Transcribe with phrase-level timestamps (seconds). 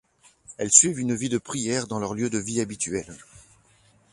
[0.57, 3.15] Elles suivent une vie de prière dans leur lieu de vie habituel.